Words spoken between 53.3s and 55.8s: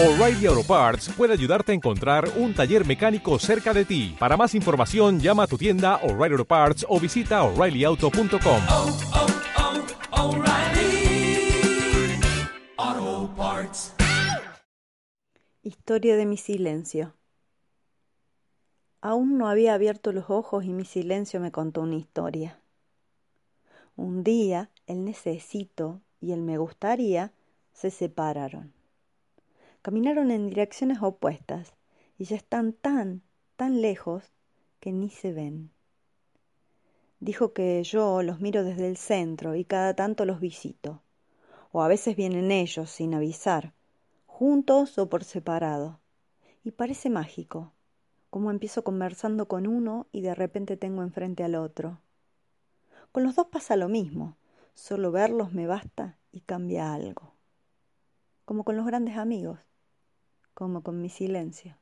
dos pasa lo mismo, solo verlos me